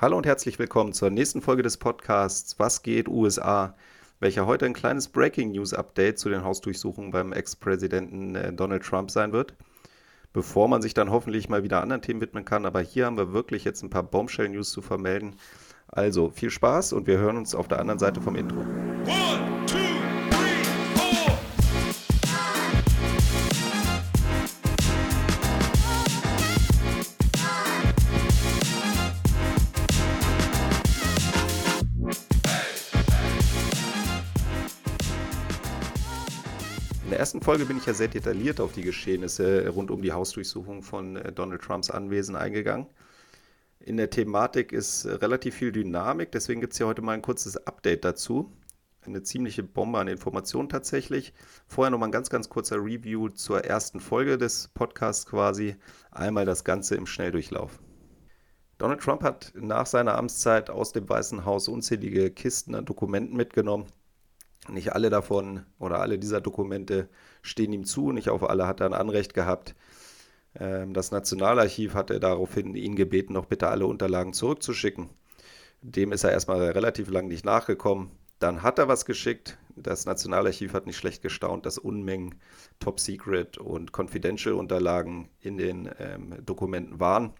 Hallo 0.00 0.16
und 0.16 0.26
herzlich 0.26 0.60
willkommen 0.60 0.92
zur 0.92 1.10
nächsten 1.10 1.42
Folge 1.42 1.64
des 1.64 1.76
Podcasts 1.76 2.56
Was 2.60 2.84
geht 2.84 3.08
USA, 3.08 3.74
welcher 4.20 4.46
heute 4.46 4.64
ein 4.64 4.72
kleines 4.72 5.08
Breaking 5.08 5.50
News 5.50 5.74
Update 5.74 6.20
zu 6.20 6.28
den 6.28 6.44
Hausdurchsuchungen 6.44 7.10
beim 7.10 7.32
Ex-Präsidenten 7.32 8.36
äh, 8.36 8.52
Donald 8.52 8.84
Trump 8.84 9.10
sein 9.10 9.32
wird. 9.32 9.54
Bevor 10.32 10.68
man 10.68 10.82
sich 10.82 10.94
dann 10.94 11.10
hoffentlich 11.10 11.48
mal 11.48 11.64
wieder 11.64 11.82
anderen 11.82 12.00
Themen 12.00 12.20
widmen 12.20 12.44
kann, 12.44 12.64
aber 12.64 12.80
hier 12.80 13.06
haben 13.06 13.16
wir 13.16 13.32
wirklich 13.32 13.64
jetzt 13.64 13.82
ein 13.82 13.90
paar 13.90 14.04
Bombshell 14.04 14.48
News 14.48 14.70
zu 14.70 14.82
vermelden. 14.82 15.34
Also 15.88 16.30
viel 16.30 16.50
Spaß 16.50 16.92
und 16.92 17.08
wir 17.08 17.18
hören 17.18 17.36
uns 17.36 17.56
auf 17.56 17.66
der 17.66 17.80
anderen 17.80 17.98
Seite 17.98 18.20
vom 18.20 18.36
Intro. 18.36 18.60
One, 18.60 19.57
two. 37.08 37.18
der 37.18 37.22
ersten 37.22 37.40
Folge 37.40 37.64
bin 37.64 37.78
ich 37.78 37.86
ja 37.86 37.94
sehr 37.94 38.06
detailliert 38.06 38.60
auf 38.60 38.74
die 38.74 38.82
Geschehnisse 38.82 39.68
rund 39.70 39.90
um 39.90 40.02
die 40.02 40.12
Hausdurchsuchung 40.12 40.82
von 40.82 41.16
äh, 41.16 41.32
Donald 41.32 41.62
Trumps 41.62 41.90
Anwesen 41.90 42.36
eingegangen. 42.36 42.86
In 43.80 43.96
der 43.96 44.08
Thematik 44.08 44.70
ist 44.72 45.04
äh, 45.04 45.14
relativ 45.14 45.56
viel 45.56 45.72
Dynamik, 45.72 46.30
deswegen 46.30 46.60
gibt 46.60 46.74
es 46.74 46.76
hier 46.76 46.86
heute 46.86 47.02
mal 47.02 47.14
ein 47.14 47.22
kurzes 47.22 47.56
Update 47.66 48.04
dazu. 48.04 48.52
Eine 49.04 49.24
ziemliche 49.24 49.64
Bombe 49.64 49.98
an 49.98 50.06
Informationen 50.06 50.68
tatsächlich. 50.68 51.32
Vorher 51.66 51.90
nochmal 51.90 52.10
ein 52.10 52.12
ganz, 52.12 52.30
ganz 52.30 52.48
kurzer 52.48 52.76
Review 52.76 53.30
zur 53.30 53.64
ersten 53.64 53.98
Folge 53.98 54.38
des 54.38 54.68
Podcasts 54.74 55.26
quasi. 55.26 55.74
Einmal 56.12 56.44
das 56.44 56.62
Ganze 56.62 56.94
im 56.94 57.06
Schnelldurchlauf. 57.06 57.80
Donald 58.76 59.00
Trump 59.00 59.24
hat 59.24 59.52
nach 59.56 59.86
seiner 59.86 60.16
Amtszeit 60.16 60.70
aus 60.70 60.92
dem 60.92 61.08
Weißen 61.08 61.44
Haus 61.44 61.66
unzählige 61.66 62.30
Kisten 62.30 62.76
an 62.76 62.84
Dokumenten 62.84 63.36
mitgenommen, 63.36 63.86
nicht 64.68 64.92
alle 64.92 65.10
davon 65.10 65.64
oder 65.78 66.00
alle 66.00 66.18
dieser 66.18 66.40
Dokumente 66.40 67.08
stehen 67.42 67.72
ihm 67.72 67.84
zu, 67.84 68.12
nicht 68.12 68.28
auf 68.28 68.48
alle 68.48 68.66
hat 68.66 68.80
er 68.80 68.86
ein 68.86 68.94
Anrecht 68.94 69.34
gehabt. 69.34 69.74
Ähm, 70.58 70.94
das 70.94 71.10
Nationalarchiv 71.10 71.94
hatte 71.94 72.20
daraufhin 72.20 72.74
ihn 72.74 72.96
gebeten, 72.96 73.32
noch 73.32 73.46
bitte 73.46 73.68
alle 73.68 73.86
Unterlagen 73.86 74.32
zurückzuschicken. 74.32 75.10
Dem 75.82 76.12
ist 76.12 76.24
er 76.24 76.32
erstmal 76.32 76.60
relativ 76.70 77.10
lang 77.10 77.28
nicht 77.28 77.44
nachgekommen. 77.44 78.10
Dann 78.38 78.62
hat 78.62 78.78
er 78.78 78.88
was 78.88 79.04
geschickt. 79.04 79.58
Das 79.76 80.06
Nationalarchiv 80.06 80.72
hat 80.72 80.86
nicht 80.86 80.96
schlecht 80.96 81.22
gestaunt, 81.22 81.66
dass 81.66 81.78
Unmengen 81.78 82.36
Top 82.78 83.00
Secret 83.00 83.58
und 83.58 83.92
Confidential 83.96 84.54
Unterlagen 84.54 85.28
in 85.40 85.56
den 85.56 85.90
ähm, 85.98 86.34
Dokumenten 86.44 87.00
waren 87.00 87.32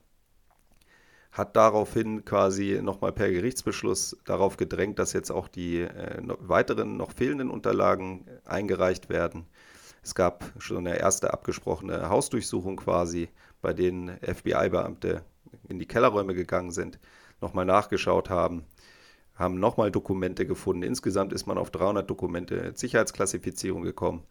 hat 1.33 1.57
daraufhin 1.57 2.25
quasi 2.25 2.81
nochmal 2.83 3.13
per 3.13 3.31
Gerichtsbeschluss 3.31 4.17
darauf 4.25 4.57
gedrängt, 4.57 4.99
dass 4.99 5.13
jetzt 5.13 5.31
auch 5.31 5.49
die 5.49 5.81
äh, 5.81 6.23
weiteren 6.41 6.97
noch 6.97 7.13
fehlenden 7.13 7.51
Unterlagen 7.51 8.27
eingereicht 8.45 9.09
werden. 9.09 9.47
Es 10.03 10.15
gab 10.15 10.53
schon 10.59 10.87
eine 10.87 10.99
erste 10.99 11.33
abgesprochene 11.33 12.09
Hausdurchsuchung 12.09 12.77
quasi, 12.77 13.29
bei 13.61 13.73
denen 13.73 14.17
FBI-Beamte 14.23 15.23
in 15.69 15.79
die 15.79 15.87
Kellerräume 15.87 16.35
gegangen 16.35 16.71
sind, 16.71 16.99
nochmal 17.41 17.65
nachgeschaut 17.65 18.31
haben, 18.31 18.65
haben 19.35 19.61
nochmal 19.61 19.91
Dokumente 19.91 20.47
gefunden. 20.47 20.83
Insgesamt 20.83 21.33
ist 21.33 21.47
man 21.47 21.59
auf 21.59 21.71
300 21.71 22.09
Dokumente 22.09 22.73
Sicherheitsklassifizierung 22.75 23.83
gekommen. 23.83 24.25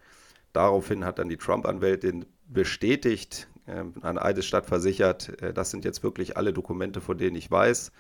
Daraufhin 0.53 1.05
hat 1.05 1.19
dann 1.19 1.29
die 1.29 1.37
Trump-Anwältin 1.37 2.25
bestätigt, 2.47 3.47
äh, 3.55 3.56
an 3.67 4.17
Eidesstadt 4.17 4.65
versichert, 4.65 5.41
äh, 5.41 5.53
das 5.53 5.71
sind 5.71 5.85
jetzt 5.85 6.03
wirklich 6.03 6.37
alle 6.37 6.53
Dokumente, 6.53 7.01
von 7.01 7.17
denen 7.17 7.35
ich 7.35 7.51
weiß. 7.51 7.91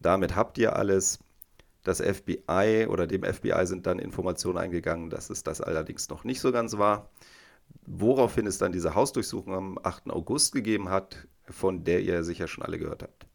Damit 0.00 0.34
habt 0.36 0.58
ihr 0.58 0.76
alles. 0.76 1.18
Das 1.82 2.00
FBI 2.00 2.86
oder 2.90 3.06
dem 3.06 3.24
FBI 3.24 3.66
sind 3.66 3.86
dann 3.86 3.98
Informationen 3.98 4.58
eingegangen, 4.58 5.08
dass 5.08 5.30
es 5.30 5.42
das 5.42 5.62
allerdings 5.62 6.10
noch 6.10 6.24
nicht 6.24 6.40
so 6.40 6.52
ganz 6.52 6.76
war. 6.76 7.10
Woraufhin 7.86 8.46
es 8.46 8.58
dann 8.58 8.72
diese 8.72 8.94
Hausdurchsuchung 8.94 9.54
am 9.54 9.78
8. 9.82 10.10
August 10.10 10.52
gegeben 10.52 10.90
hat, 10.90 11.26
von 11.48 11.84
der 11.84 12.02
ihr 12.02 12.22
sicher 12.22 12.48
schon 12.48 12.64
alle 12.64 12.78
gehört 12.78 13.02
habt. 13.02 13.26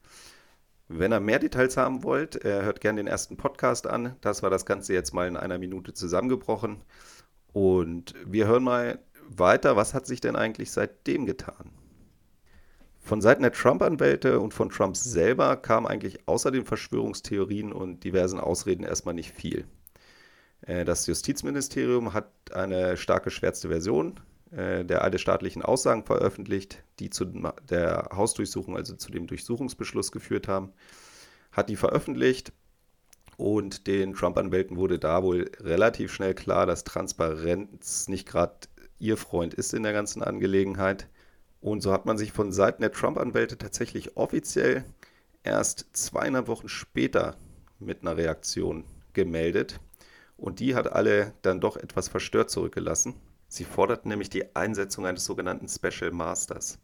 Wenn 0.88 1.12
ihr 1.12 1.20
mehr 1.20 1.40
Details 1.40 1.78
haben 1.78 2.04
wollt, 2.04 2.46
äh, 2.46 2.62
hört 2.62 2.82
gerne 2.82 3.00
den 3.00 3.08
ersten 3.08 3.38
Podcast 3.38 3.88
an. 3.88 4.16
Das 4.22 4.44
war 4.44 4.52
das 4.52 4.68
Ganze 4.68 4.94
jetzt 4.94 5.14
mal 5.14 5.28
in 5.28 5.38
einer 5.38 5.58
Minute 5.58 5.94
zusammengebrochen. 5.94 6.84
Und 7.54 8.14
wir 8.26 8.46
hören 8.46 8.64
mal 8.64 9.00
weiter, 9.30 9.76
was 9.76 9.94
hat 9.94 10.06
sich 10.06 10.22
denn 10.22 10.36
eigentlich 10.36 10.72
seitdem 10.72 11.26
getan? 11.26 11.72
Von 13.00 13.22
Seiten 13.22 13.44
der 13.44 13.52
Trump-Anwälte 13.52 14.40
und 14.40 14.54
von 14.54 14.70
Trump 14.70 14.98
selber 14.98 15.58
kam 15.58 15.86
eigentlich 15.86 16.28
außer 16.28 16.50
den 16.50 16.66
Verschwörungstheorien 16.66 17.72
und 17.72 18.04
diversen 18.04 18.40
Ausreden 18.40 18.84
erstmal 18.84 19.14
nicht 19.14 19.32
viel. 19.32 19.66
Äh, 20.62 20.86
das 20.86 21.06
Justizministerium 21.06 22.14
hat 22.14 22.32
eine 22.52 22.98
stark 22.98 23.24
geschwärzte 23.24 23.70
Version 23.70 24.20
äh, 24.52 24.84
der 24.84 25.04
eidesstaatlichen 25.04 25.62
Aussagen 25.62 26.04
veröffentlicht, 26.04 26.84
die 27.00 27.10
zu 27.10 27.26
der 27.70 28.10
Hausdurchsuchung, 28.12 28.76
also 28.76 28.96
zu 28.96 29.12
dem 29.12 29.28
Durchsuchungsbeschluss 29.28 30.12
geführt 30.12 30.48
haben, 30.48 30.74
hat 31.52 31.70
die 31.70 31.76
veröffentlicht 31.76 32.54
und 33.38 33.88
den 33.88 34.14
Trump-Anwälten 34.14 34.78
wurde 34.78 34.98
da 34.98 35.24
wohl 35.24 35.52
relativ 35.60 36.14
schnell 36.14 36.34
klar, 36.34 36.66
dass 36.66 36.84
Transparenz 36.84 38.08
nicht 38.08 38.28
gerade 38.28 38.56
ihr 39.00 39.18
Freund 39.18 39.54
ist 39.54 39.74
in 39.74 39.84
der 39.84 39.94
ganzen 39.94 40.24
Angelegenheit. 40.24 41.08
Und 41.62 41.82
so 41.82 41.92
hat 41.92 42.06
man 42.06 42.18
sich 42.18 42.32
von 42.32 42.52
Seiten 42.52 42.82
der 42.82 42.92
Trump-Anwälte 42.92 43.58
tatsächlich 43.58 44.18
offiziell 44.18 44.86
erst 45.44 45.88
zweieinhalb 45.94 46.48
Wochen 46.48 46.70
später 46.70 47.38
mit 47.80 48.02
einer 48.02 48.18
Reaktion 48.18 48.86
gemeldet. 49.14 49.80
Und 50.38 50.60
die 50.60 50.76
hat 50.76 50.92
alle 50.92 51.34
dann 51.42 51.62
doch 51.62 51.78
etwas 51.78 52.08
verstört 52.08 52.50
zurückgelassen. 52.50 53.16
Sie 53.48 53.64
forderten 53.64 54.10
nämlich 54.10 54.30
die 54.30 54.56
Einsetzung 54.56 55.06
eines 55.06 55.26
sogenannten 55.26 55.68
Special 55.70 56.12
Masters. 56.12 56.80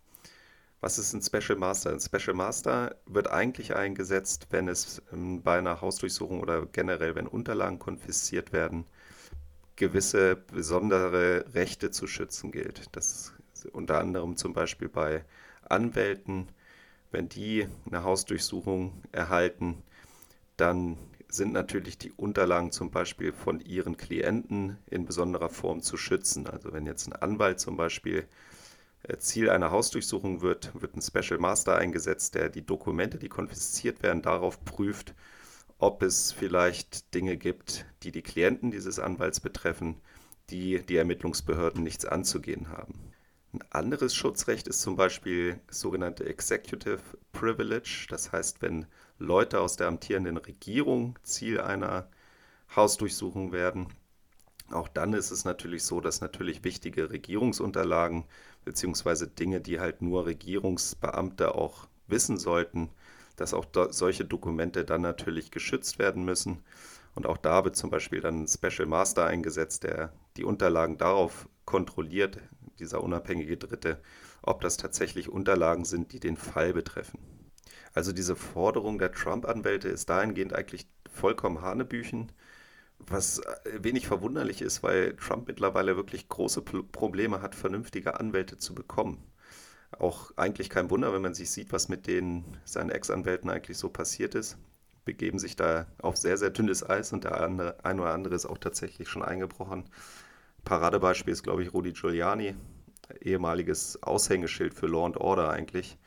Was 0.79 0.97
ist 0.97 1.13
ein 1.13 1.21
Special 1.21 1.59
Master? 1.59 1.91
Ein 1.91 1.99
Special 1.99 2.35
Master 2.35 2.95
wird 3.05 3.29
eigentlich 3.29 3.75
eingesetzt, 3.75 4.47
wenn 4.49 4.67
es 4.67 5.01
ähm, 5.13 5.43
bei 5.43 5.59
einer 5.59 5.81
Hausdurchsuchung 5.81 6.41
oder 6.41 6.65
generell, 6.65 7.13
wenn 7.13 7.27
Unterlagen 7.27 7.77
konfisziert 7.77 8.51
werden, 8.51 8.85
gewisse 9.81 10.35
besondere 10.35 11.43
Rechte 11.55 11.89
zu 11.89 12.05
schützen 12.05 12.51
gilt. 12.51 12.95
Das 12.95 13.33
unter 13.73 13.99
anderem 13.99 14.37
zum 14.37 14.53
Beispiel 14.53 14.89
bei 14.89 15.25
Anwälten, 15.67 16.49
wenn 17.09 17.29
die 17.29 17.67
eine 17.87 18.03
Hausdurchsuchung 18.03 19.01
erhalten, 19.11 19.81
dann 20.55 20.97
sind 21.29 21.53
natürlich 21.53 21.97
die 21.97 22.11
Unterlagen 22.11 22.71
zum 22.71 22.91
Beispiel 22.91 23.33
von 23.33 23.59
ihren 23.59 23.97
Klienten 23.97 24.77
in 24.85 25.05
besonderer 25.05 25.49
Form 25.49 25.81
zu 25.81 25.97
schützen. 25.97 26.45
Also 26.45 26.73
wenn 26.73 26.85
jetzt 26.85 27.07
ein 27.07 27.13
Anwalt 27.13 27.59
zum 27.59 27.75
Beispiel 27.75 28.27
äh, 29.01 29.17
Ziel 29.17 29.49
einer 29.49 29.71
Hausdurchsuchung 29.71 30.41
wird, 30.41 30.79
wird 30.79 30.95
ein 30.95 31.01
Special 31.01 31.39
Master 31.39 31.75
eingesetzt, 31.75 32.35
der 32.35 32.49
die 32.49 32.63
Dokumente, 32.63 33.17
die 33.17 33.29
konfisziert 33.29 34.03
werden, 34.03 34.21
darauf 34.21 34.63
prüft, 34.63 35.15
ob 35.81 36.03
es 36.03 36.31
vielleicht 36.31 37.13
Dinge 37.15 37.37
gibt, 37.37 37.87
die 38.03 38.11
die 38.11 38.21
Klienten 38.21 38.69
dieses 38.69 38.99
Anwalts 38.99 39.39
betreffen, 39.39 39.99
die 40.51 40.79
die 40.85 40.95
Ermittlungsbehörden 40.95 41.81
nichts 41.81 42.05
anzugehen 42.05 42.69
haben. 42.69 42.93
Ein 43.51 43.63
anderes 43.71 44.13
Schutzrecht 44.13 44.67
ist 44.67 44.81
zum 44.81 44.95
Beispiel 44.95 45.59
sogenannte 45.71 46.25
Executive 46.25 47.01
Privilege. 47.31 48.05
Das 48.09 48.31
heißt, 48.31 48.61
wenn 48.61 48.85
Leute 49.17 49.59
aus 49.59 49.75
der 49.75 49.87
amtierenden 49.87 50.37
Regierung 50.37 51.17
Ziel 51.23 51.59
einer 51.59 52.07
Hausdurchsuchung 52.75 53.51
werden, 53.51 53.87
auch 54.69 54.87
dann 54.87 55.13
ist 55.13 55.31
es 55.31 55.45
natürlich 55.45 55.83
so, 55.83 55.99
dass 55.99 56.21
natürlich 56.21 56.63
wichtige 56.63 57.09
Regierungsunterlagen 57.09 58.25
beziehungsweise 58.63 59.27
Dinge, 59.27 59.61
die 59.61 59.79
halt 59.79 60.03
nur 60.03 60.27
Regierungsbeamte 60.27 61.55
auch 61.55 61.87
wissen 62.07 62.37
sollten, 62.37 62.89
dass 63.41 63.53
auch 63.53 63.65
do 63.65 63.91
solche 63.91 64.23
Dokumente 64.23 64.85
dann 64.85 65.01
natürlich 65.01 65.51
geschützt 65.51 65.99
werden 65.99 66.23
müssen. 66.23 66.63
Und 67.15 67.25
auch 67.25 67.37
da 67.37 67.65
wird 67.65 67.75
zum 67.75 67.89
Beispiel 67.89 68.21
dann 68.21 68.43
ein 68.43 68.47
Special 68.47 68.87
Master 68.87 69.25
eingesetzt, 69.25 69.83
der 69.83 70.13
die 70.37 70.45
Unterlagen 70.45 70.97
darauf 70.97 71.49
kontrolliert, 71.65 72.37
dieser 72.79 73.03
unabhängige 73.03 73.57
Dritte, 73.57 73.99
ob 74.43 74.61
das 74.61 74.77
tatsächlich 74.77 75.27
Unterlagen 75.27 75.85
sind, 75.85 76.13
die 76.13 76.19
den 76.19 76.37
Fall 76.37 76.73
betreffen. 76.73 77.19
Also 77.93 78.13
diese 78.13 78.35
Forderung 78.35 78.99
der 78.99 79.11
Trump-Anwälte 79.11 79.89
ist 79.89 80.09
dahingehend 80.09 80.53
eigentlich 80.53 80.87
vollkommen 81.11 81.61
Hanebüchen, 81.61 82.31
was 82.99 83.41
wenig 83.65 84.07
verwunderlich 84.07 84.61
ist, 84.61 84.83
weil 84.83 85.15
Trump 85.17 85.47
mittlerweile 85.47 85.97
wirklich 85.97 86.29
große 86.29 86.61
Probleme 86.61 87.41
hat, 87.41 87.55
vernünftige 87.55 88.19
Anwälte 88.19 88.57
zu 88.57 88.75
bekommen 88.75 89.30
auch 89.99 90.31
eigentlich 90.37 90.69
kein 90.69 90.89
Wunder, 90.89 91.13
wenn 91.13 91.21
man 91.21 91.33
sich 91.33 91.51
sieht, 91.51 91.71
was 91.71 91.89
mit 91.89 92.07
den 92.07 92.57
seinen 92.65 92.89
Ex-Anwälten 92.89 93.49
eigentlich 93.49 93.77
so 93.77 93.89
passiert 93.89 94.35
ist. 94.35 94.57
Begeben 95.05 95.39
sich 95.39 95.55
da 95.55 95.87
auf 96.01 96.15
sehr, 96.15 96.37
sehr 96.37 96.51
dünnes 96.51 96.87
Eis 96.87 97.11
und 97.11 97.23
der 97.23 97.41
andere, 97.41 97.83
ein 97.83 97.99
oder 97.99 98.13
andere 98.13 98.35
ist 98.35 98.45
auch 98.45 98.57
tatsächlich 98.57 99.09
schon 99.09 99.23
eingebrochen. 99.23 99.85
Paradebeispiel 100.63 101.33
ist, 101.33 101.43
glaube 101.43 101.63
ich, 101.63 101.73
Rudi 101.73 101.93
Giuliani, 101.93 102.55
ehemaliges 103.19 104.01
Aushängeschild 104.03 104.73
für 104.73 104.87
Law 104.87 105.05
and 105.05 105.17
Order 105.17 105.49
eigentlich, 105.49 105.97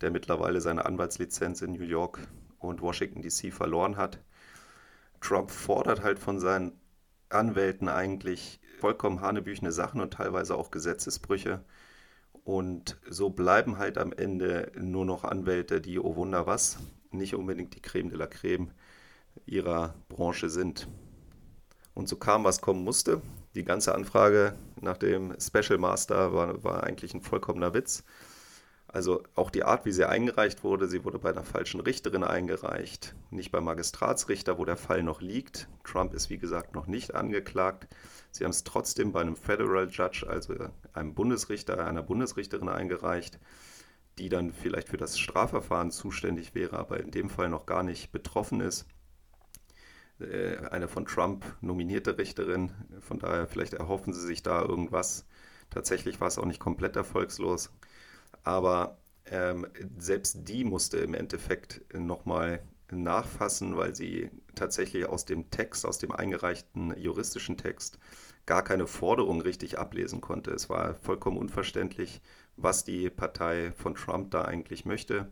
der 0.00 0.10
mittlerweile 0.10 0.60
seine 0.60 0.84
Anwaltslizenz 0.84 1.62
in 1.62 1.72
New 1.72 1.84
York 1.84 2.18
und 2.58 2.82
Washington 2.82 3.22
DC 3.22 3.52
verloren 3.52 3.96
hat. 3.96 4.18
Trump 5.20 5.50
fordert 5.50 6.02
halt 6.02 6.18
von 6.18 6.40
seinen 6.40 6.72
Anwälten 7.28 7.88
eigentlich 7.88 8.60
vollkommen 8.80 9.20
hanebüchene 9.20 9.72
Sachen 9.72 10.00
und 10.00 10.14
teilweise 10.14 10.56
auch 10.56 10.70
Gesetzesbrüche. 10.70 11.64
Und 12.44 12.98
so 13.08 13.30
bleiben 13.30 13.78
halt 13.78 13.98
am 13.98 14.12
Ende 14.12 14.72
nur 14.78 15.04
noch 15.04 15.24
Anwälte, 15.24 15.80
die, 15.80 15.98
oh 15.98 16.16
Wunder 16.16 16.46
was, 16.46 16.78
nicht 17.10 17.34
unbedingt 17.34 17.74
die 17.74 17.82
Creme 17.82 18.10
de 18.10 18.18
la 18.18 18.26
Creme 18.26 18.70
ihrer 19.46 19.94
Branche 20.08 20.48
sind. 20.48 20.88
Und 21.94 22.08
so 22.08 22.16
kam, 22.16 22.44
was 22.44 22.60
kommen 22.60 22.82
musste. 22.82 23.20
Die 23.54 23.64
ganze 23.64 23.94
Anfrage 23.94 24.54
nach 24.80 24.96
dem 24.96 25.34
Special 25.40 25.78
Master 25.78 26.32
war, 26.32 26.62
war 26.64 26.84
eigentlich 26.84 27.14
ein 27.14 27.20
vollkommener 27.20 27.74
Witz. 27.74 28.04
Also 28.92 29.22
auch 29.36 29.50
die 29.50 29.62
Art, 29.62 29.84
wie 29.84 29.92
sie 29.92 30.08
eingereicht 30.08 30.64
wurde, 30.64 30.88
sie 30.88 31.04
wurde 31.04 31.20
bei 31.20 31.30
einer 31.30 31.44
falschen 31.44 31.80
Richterin 31.80 32.24
eingereicht, 32.24 33.14
nicht 33.30 33.52
beim 33.52 33.64
Magistratsrichter, 33.64 34.58
wo 34.58 34.64
der 34.64 34.76
Fall 34.76 35.04
noch 35.04 35.20
liegt. 35.20 35.68
Trump 35.84 36.12
ist 36.12 36.28
wie 36.28 36.38
gesagt 36.38 36.74
noch 36.74 36.88
nicht 36.88 37.14
angeklagt. 37.14 37.86
Sie 38.32 38.42
haben 38.42 38.50
es 38.50 38.64
trotzdem 38.64 39.12
bei 39.12 39.20
einem 39.20 39.36
Federal 39.36 39.88
Judge, 39.88 40.26
also 40.28 40.54
einem 40.92 41.14
Bundesrichter, 41.14 41.86
einer 41.86 42.02
Bundesrichterin 42.02 42.68
eingereicht, 42.68 43.38
die 44.18 44.28
dann 44.28 44.52
vielleicht 44.52 44.88
für 44.88 44.96
das 44.96 45.20
Strafverfahren 45.20 45.92
zuständig 45.92 46.56
wäre, 46.56 46.76
aber 46.76 46.98
in 46.98 47.12
dem 47.12 47.30
Fall 47.30 47.48
noch 47.48 47.66
gar 47.66 47.84
nicht 47.84 48.10
betroffen 48.10 48.60
ist. 48.60 48.86
Äh, 50.18 50.56
eine 50.68 50.88
von 50.88 51.06
Trump 51.06 51.44
nominierte 51.60 52.18
Richterin, 52.18 52.72
von 52.98 53.20
daher 53.20 53.46
vielleicht 53.46 53.74
erhoffen 53.74 54.12
sie 54.12 54.26
sich 54.26 54.42
da 54.42 54.62
irgendwas. 54.62 55.26
Tatsächlich 55.70 56.20
war 56.20 56.26
es 56.26 56.38
auch 56.38 56.44
nicht 56.44 56.58
komplett 56.58 56.96
erfolgslos. 56.96 57.70
Aber 58.42 58.98
ähm, 59.26 59.66
selbst 59.98 60.48
die 60.48 60.64
musste 60.64 60.98
im 60.98 61.14
Endeffekt 61.14 61.82
nochmal 61.94 62.62
nachfassen, 62.90 63.76
weil 63.76 63.94
sie 63.94 64.30
tatsächlich 64.54 65.06
aus 65.06 65.24
dem 65.24 65.50
Text, 65.50 65.86
aus 65.86 65.98
dem 65.98 66.12
eingereichten 66.12 66.94
juristischen 66.98 67.56
Text, 67.56 67.98
gar 68.46 68.64
keine 68.64 68.86
Forderung 68.86 69.40
richtig 69.40 69.78
ablesen 69.78 70.20
konnte. 70.20 70.50
Es 70.50 70.68
war 70.68 70.94
vollkommen 70.96 71.36
unverständlich, 71.36 72.20
was 72.56 72.84
die 72.84 73.10
Partei 73.10 73.72
von 73.72 73.94
Trump 73.94 74.30
da 74.32 74.44
eigentlich 74.44 74.84
möchte. 74.84 75.30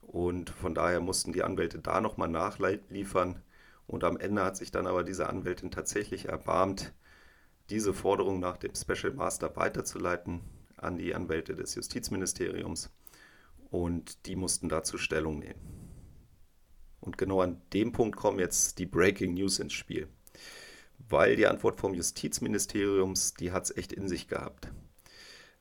Und 0.00 0.50
von 0.50 0.74
daher 0.74 1.00
mussten 1.00 1.32
die 1.32 1.44
Anwälte 1.44 1.78
da 1.78 2.00
nochmal 2.00 2.28
nachliefern. 2.28 3.40
Und 3.86 4.04
am 4.04 4.16
Ende 4.16 4.44
hat 4.44 4.56
sich 4.56 4.72
dann 4.72 4.86
aber 4.86 5.04
diese 5.04 5.28
Anwältin 5.28 5.70
tatsächlich 5.70 6.28
erbarmt, 6.28 6.92
diese 7.70 7.94
Forderung 7.94 8.40
nach 8.40 8.56
dem 8.56 8.74
Special 8.74 9.12
Master 9.12 9.54
weiterzuleiten 9.56 10.40
an 10.82 10.98
die 10.98 11.14
Anwälte 11.14 11.54
des 11.54 11.74
Justizministeriums 11.74 12.90
und 13.70 14.26
die 14.26 14.36
mussten 14.36 14.68
dazu 14.68 14.98
Stellung 14.98 15.38
nehmen. 15.38 15.82
Und 17.00 17.18
genau 17.18 17.40
an 17.40 17.60
dem 17.72 17.92
Punkt 17.92 18.16
kommen 18.16 18.38
jetzt 18.38 18.78
die 18.78 18.86
Breaking 18.86 19.34
News 19.34 19.58
ins 19.58 19.72
Spiel. 19.72 20.08
Weil 21.08 21.34
die 21.34 21.48
Antwort 21.48 21.80
vom 21.80 21.94
Justizministeriums, 21.94 23.34
die 23.34 23.50
hat 23.50 23.64
es 23.64 23.76
echt 23.76 23.92
in 23.92 24.08
sich 24.08 24.28
gehabt. 24.28 24.68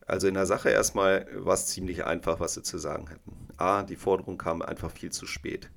Also 0.05 0.27
in 0.27 0.35
der 0.35 0.45
Sache 0.45 0.69
erstmal 0.69 1.25
war 1.33 1.53
es 1.53 1.67
ziemlich 1.67 2.05
einfach, 2.05 2.39
was 2.39 2.53
sie 2.53 2.63
zu 2.63 2.77
sagen 2.77 3.07
hätten. 3.07 3.47
A, 3.57 3.83
die 3.83 3.95
Forderung 3.95 4.37
kam 4.37 4.61
einfach 4.61 4.91
viel 4.91 5.11
zu 5.11 5.25
spät. 5.25 5.71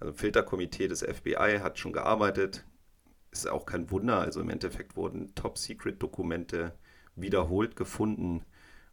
Also 0.00 0.12
Filterkomitee 0.12 0.88
des 0.88 1.02
FBI 1.02 1.60
hat 1.62 1.78
schon 1.78 1.92
gearbeitet. 1.92 2.64
Ist 3.30 3.48
auch 3.48 3.64
kein 3.64 3.90
Wunder. 3.90 4.18
Also 4.18 4.40
im 4.40 4.50
Endeffekt 4.50 4.96
wurden 4.96 5.34
Top-Secret-Dokumente 5.34 6.72
wiederholt 7.16 7.76
gefunden, 7.76 8.44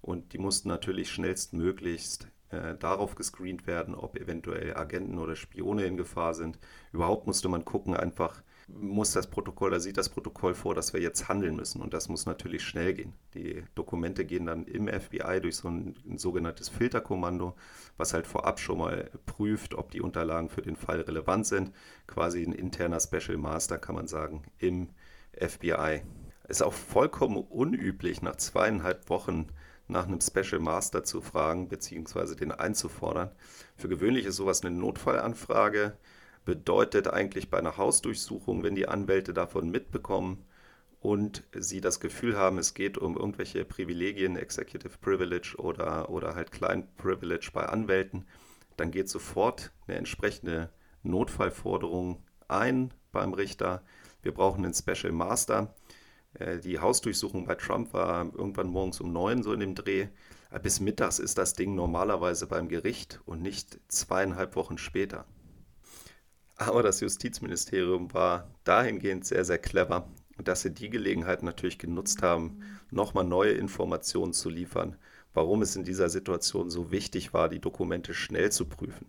und 0.08 0.32
die 0.32 0.38
mussten 0.38 0.70
natürlich 0.70 1.12
schnellstmöglichst 1.12 2.30
äh, 2.50 2.76
darauf 2.76 3.16
gescreent 3.16 3.68
werden, 3.68 3.94
ob 3.94 4.16
eventuell 4.16 4.78
Agenten 4.78 5.18
oder 5.18 5.36
Spione 5.36 5.86
in 5.86 5.98
Gefahr 5.98 6.34
sind. 6.34 6.60
Überhaupt 6.94 7.28
musste 7.28 7.50
man 7.50 7.66
gucken, 7.66 7.94
einfach 7.94 8.42
muss 8.70 9.12
das 9.12 9.28
Protokoll, 9.28 9.72
da 9.72 9.82
sieht 9.82 9.98
das 9.98 10.08
Protokoll 10.08 10.54
vor, 10.54 10.76
dass 10.76 10.94
wir 10.94 11.02
jetzt 11.02 11.28
handeln 11.28 11.58
müssen 11.58 11.82
und 11.82 11.94
das 11.94 12.08
muss 12.08 12.26
natürlich 12.26 12.64
schnell 12.64 12.94
gehen. 12.94 13.14
Die 13.34 13.64
Dokumente 13.76 14.24
gehen 14.24 14.46
dann 14.46 14.64
im 14.66 14.88
FBI 14.88 15.42
durch 15.42 15.58
so 15.58 15.68
ein, 15.68 15.96
ein 16.10 16.18
sogenanntes 16.18 16.70
Filterkommando, 16.70 17.56
was 17.98 18.14
halt 18.14 18.28
vorab 18.28 18.62
schon 18.62 18.78
mal 18.78 19.10
prüft, 19.26 19.74
ob 19.74 19.92
die 19.92 20.02
Unterlagen 20.02 20.48
für 20.48 20.62
den 20.62 20.78
Fall 20.78 21.02
relevant 21.02 21.48
sind. 21.48 21.74
Quasi 22.08 22.44
ein 22.44 22.54
interner 22.54 23.02
Special 23.02 23.38
Master, 23.38 23.78
kann 23.78 23.96
man 23.96 24.08
sagen, 24.08 24.44
im 24.58 24.90
FBI. 25.34 26.02
Ist 26.48 26.64
auch 26.64 26.74
vollkommen 26.74 27.38
unüblich, 27.38 28.22
nach 28.22 28.38
zweieinhalb 28.38 29.10
Wochen 29.10 29.48
nach 29.88 30.08
einem 30.08 30.22
Special 30.22 30.60
Master 30.60 31.04
zu 31.04 31.22
fragen 31.22 31.70
bzw. 31.70 32.36
den 32.36 32.52
einzufordern. 32.52 33.32
Für 33.76 33.88
gewöhnlich 33.88 34.26
ist 34.26 34.36
sowas 34.36 34.64
eine 34.64 34.76
Notfallanfrage, 34.76 35.98
bedeutet 36.46 37.08
eigentlich 37.08 37.50
bei 37.50 37.58
einer 37.58 37.78
Hausdurchsuchung, 37.78 38.64
wenn 38.64 38.76
die 38.76 38.88
Anwälte 38.88 39.34
davon 39.34 39.70
mitbekommen 39.70 40.46
und 41.00 41.44
sie 41.54 41.82
das 41.82 42.00
Gefühl 42.00 42.38
haben, 42.38 42.58
es 42.58 42.74
geht 42.74 42.98
um 42.98 43.18
irgendwelche 43.18 43.66
Privilegien, 43.66 44.36
Executive 44.36 44.98
Privilege 45.00 45.56
oder, 45.58 46.10
oder 46.10 46.36
halt 46.36 46.52
Client 46.52 46.96
Privilege 46.98 47.50
bei 47.54 47.66
Anwälten, 47.66 48.26
dann 48.78 48.92
geht 48.92 49.10
sofort 49.10 49.72
eine 49.88 49.98
entsprechende 49.98 50.70
Notfallforderung 51.04 52.24
ein 52.48 52.94
beim 53.12 53.34
Richter. 53.34 53.84
Wir 54.22 54.34
brauchen 54.34 54.64
einen 54.64 54.74
Special 54.74 55.12
Master 55.12 55.76
die 56.64 56.80
Hausdurchsuchung 56.80 57.46
bei 57.46 57.56
Trump 57.56 57.94
war 57.94 58.26
irgendwann 58.26 58.68
morgens 58.68 59.02
um 59.02 59.12
neun, 59.12 59.44
so 59.44 59.54
in 59.54 59.60
dem 59.60 59.76
Dreh. 59.76 60.08
Äh, 60.52 60.60
bis 60.60 60.80
mittags 60.80 61.20
ist 61.20 61.38
das 61.38 61.54
Ding 61.54 61.76
normalerweise 61.76 62.48
beim 62.48 62.68
Gericht 62.70 63.22
und 63.26 63.42
nicht 63.42 63.80
zweieinhalb 63.88 64.56
Wochen 64.56 64.78
später. 64.78 65.26
Aber 66.56 66.82
das 66.82 67.02
Justizministerium 67.02 68.14
war 68.14 68.52
dahingehend 68.64 69.26
sehr, 69.26 69.46
sehr 69.46 69.60
clever, 69.60 70.10
dass 70.44 70.62
sie 70.62 70.74
die 70.74 70.90
Gelegenheit 70.90 71.44
natürlich 71.44 71.78
genutzt 71.78 72.24
haben, 72.24 72.62
nochmal 72.90 73.26
neue 73.26 73.52
Informationen 73.52 74.34
zu 74.34 74.50
liefern, 74.50 74.96
warum 75.34 75.62
es 75.62 75.76
in 75.76 75.84
dieser 75.84 76.10
Situation 76.10 76.70
so 76.70 76.92
wichtig 76.92 77.34
war, 77.34 77.50
die 77.50 77.60
Dokumente 77.60 78.14
schnell 78.14 78.52
zu 78.52 78.66
prüfen. 78.66 79.06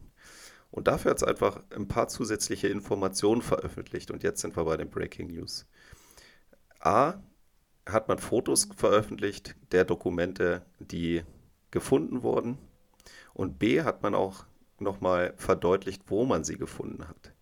Und 0.70 0.88
dafür 0.88 1.12
hat 1.12 1.18
es 1.18 1.24
einfach 1.24 1.62
ein 1.74 1.88
paar 1.88 2.08
zusätzliche 2.08 2.68
Informationen 2.68 3.40
veröffentlicht. 3.40 4.10
Und 4.10 4.22
jetzt 4.22 4.42
sind 4.42 4.54
wir 4.56 4.64
bei 4.64 4.76
den 4.76 4.90
Breaking 4.90 5.28
News. 5.28 5.66
A, 6.80 7.14
hat 7.86 8.08
man 8.08 8.18
Fotos 8.18 8.68
veröffentlicht 8.76 9.56
der 9.72 9.84
Dokumente, 9.84 10.62
die 10.78 11.22
gefunden 11.70 12.22
wurden. 12.22 12.58
Und 13.34 13.58
B, 13.58 13.82
hat 13.82 14.02
man 14.02 14.14
auch 14.14 14.44
nochmal 14.78 15.34
verdeutlicht, 15.36 16.02
wo 16.06 16.24
man 16.24 16.44
sie 16.44 16.56
gefunden 16.56 17.08
hat. 17.08 17.32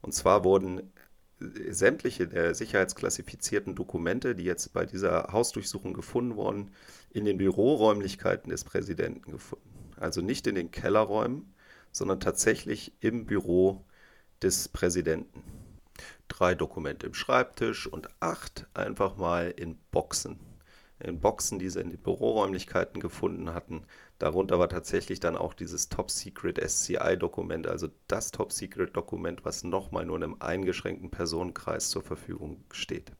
Und 0.00 0.12
zwar 0.12 0.44
wurden 0.44 0.92
sämtliche 1.40 2.26
der 2.26 2.54
sicherheitsklassifizierten 2.54 3.74
Dokumente, 3.74 4.34
die 4.34 4.44
jetzt 4.44 4.72
bei 4.72 4.86
dieser 4.86 5.28
Hausdurchsuchung 5.32 5.94
gefunden 5.94 6.36
wurden, 6.36 6.72
in 7.10 7.24
den 7.24 7.38
Büroräumlichkeiten 7.38 8.50
des 8.50 8.64
Präsidenten 8.64 9.32
gefunden. 9.32 9.92
Also 9.96 10.20
nicht 10.20 10.46
in 10.46 10.54
den 10.54 10.70
Kellerräumen, 10.70 11.54
sondern 11.92 12.20
tatsächlich 12.20 12.92
im 13.00 13.26
Büro 13.26 13.84
des 14.42 14.68
Präsidenten 14.68 15.42
drei 16.28 16.54
Dokumente 16.54 17.06
im 17.06 17.14
Schreibtisch 17.14 17.86
und 17.86 18.08
acht 18.20 18.66
einfach 18.74 19.16
mal 19.16 19.50
in 19.50 19.78
Boxen. 19.90 20.38
In 21.00 21.20
Boxen, 21.20 21.58
die 21.58 21.68
sie 21.68 21.80
in 21.80 21.90
den 21.90 22.00
Büroräumlichkeiten 22.00 23.00
gefunden 23.00 23.54
hatten. 23.54 23.84
Darunter 24.18 24.58
war 24.58 24.68
tatsächlich 24.68 25.20
dann 25.20 25.36
auch 25.36 25.54
dieses 25.54 25.88
Top 25.88 26.10
Secret 26.10 26.58
SCI-Dokument, 26.58 27.68
also 27.68 27.88
das 28.08 28.32
Top 28.32 28.52
Secret-Dokument, 28.52 29.44
was 29.44 29.62
nochmal 29.62 30.04
nur 30.04 30.16
einem 30.16 30.36
eingeschränkten 30.40 31.10
Personenkreis 31.10 31.90
zur 31.90 32.02
Verfügung 32.02 32.64
steht. 32.72 33.12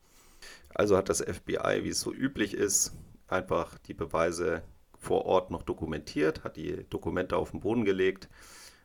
Also 0.73 0.97
hat 0.97 1.07
das 1.07 1.21
FBI, 1.21 1.83
wie 1.83 1.89
es 1.89 2.01
so 2.01 2.13
üblich 2.13 2.53
ist, 2.53 2.93
einfach 3.27 3.77
die 3.79 3.93
Beweise 3.93 4.63
vor 4.97 5.25
Ort 5.25 5.49
noch 5.49 5.63
dokumentiert, 5.63 6.43
hat 6.43 6.57
die 6.57 6.85
Dokumente 6.89 7.37
auf 7.37 7.51
den 7.51 7.61
Boden 7.61 7.85
gelegt. 7.85 8.29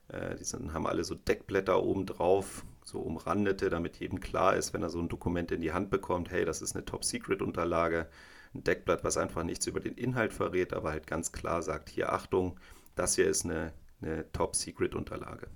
Äh, 0.09 0.37
die 0.37 0.45
sind, 0.45 0.73
haben 0.73 0.87
alle 0.87 1.05
so 1.05 1.15
Deckblätter 1.15 1.83
oben 1.83 2.07
drauf, 2.07 2.65
so 2.85 3.01
umrandete, 3.01 3.71
damit 3.71 3.97
jedem 3.97 4.21
klar 4.21 4.57
ist, 4.57 4.75
wenn 4.75 4.83
er 4.83 4.91
so 4.91 5.01
ein 5.01 5.09
Dokument 5.09 5.51
in 5.51 5.61
die 5.61 5.73
Hand 5.73 5.91
bekommt, 5.91 6.31
hey, 6.31 6.45
das 6.45 6.63
ist 6.63 6.77
eine 6.77 6.85
Top-Secret-Unterlage, 6.85 8.09
ein 8.55 8.63
Deckblatt, 8.63 9.03
was 9.03 9.17
einfach 9.17 9.43
nichts 9.43 9.67
über 9.67 9.81
den 9.81 9.95
Inhalt 9.95 10.33
verrät, 10.33 10.73
aber 10.73 10.91
halt 10.91 11.07
ganz 11.07 11.33
klar 11.33 11.63
sagt, 11.63 11.89
hier 11.89 12.13
Achtung, 12.13 12.61
das 12.95 13.17
hier 13.17 13.27
ist 13.27 13.45
eine, 13.45 13.73
eine 14.01 14.31
Top-Secret-Unterlage. 14.33 15.49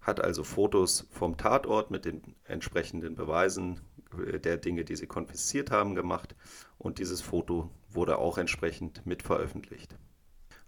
Hat 0.00 0.20
also 0.20 0.44
Fotos 0.44 1.08
vom 1.10 1.36
Tatort 1.36 1.90
mit 1.90 2.04
den 2.04 2.36
entsprechenden 2.44 3.16
Beweisen 3.16 3.80
äh, 4.16 4.38
der 4.38 4.58
Dinge, 4.58 4.84
die 4.84 4.96
sie 4.96 5.06
konfisziert 5.06 5.70
haben, 5.70 5.94
gemacht 5.94 6.36
und 6.78 6.98
dieses 6.98 7.22
Foto 7.22 7.70
wurde 7.88 8.18
auch 8.18 8.38
entsprechend 8.38 9.04
mit 9.06 9.22
veröffentlicht. 9.22 9.96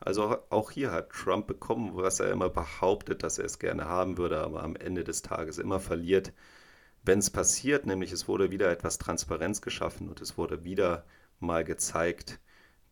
Also 0.00 0.38
auch 0.50 0.70
hier 0.70 0.92
hat 0.92 1.10
Trump 1.10 1.46
bekommen, 1.46 1.90
was 1.94 2.20
er 2.20 2.30
immer 2.30 2.48
behauptet, 2.48 3.22
dass 3.22 3.38
er 3.38 3.44
es 3.44 3.58
gerne 3.58 3.86
haben 3.86 4.16
würde, 4.16 4.40
aber 4.40 4.62
am 4.62 4.76
Ende 4.76 5.04
des 5.04 5.22
Tages 5.22 5.58
immer 5.58 5.80
verliert. 5.80 6.32
Wenn 7.02 7.18
es 7.18 7.30
passiert, 7.30 7.86
nämlich 7.86 8.12
es 8.12 8.28
wurde 8.28 8.50
wieder 8.50 8.70
etwas 8.70 8.98
Transparenz 8.98 9.60
geschaffen 9.60 10.08
und 10.08 10.20
es 10.20 10.38
wurde 10.38 10.64
wieder 10.64 11.04
mal 11.40 11.64
gezeigt, 11.64 12.40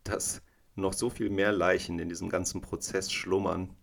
dass 0.03 0.41
noch 0.75 0.93
so 0.93 1.09
viel 1.09 1.29
mehr 1.29 1.51
Leichen 1.51 1.99
in 1.99 2.09
diesem 2.09 2.29
ganzen 2.29 2.61
Prozess 2.61 3.11
schlummern, 3.11 3.75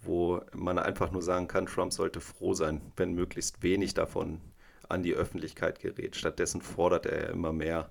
wo 0.00 0.40
man 0.54 0.78
einfach 0.78 1.10
nur 1.10 1.22
sagen 1.22 1.48
kann, 1.48 1.66
Trump 1.66 1.92
sollte 1.92 2.20
froh 2.20 2.54
sein, 2.54 2.80
wenn 2.96 3.14
möglichst 3.14 3.62
wenig 3.62 3.94
davon 3.94 4.40
an 4.88 5.02
die 5.02 5.14
Öffentlichkeit 5.14 5.80
gerät. 5.80 6.16
Stattdessen 6.16 6.60
fordert 6.60 7.06
er 7.06 7.30
immer 7.30 7.52
mehr, 7.52 7.90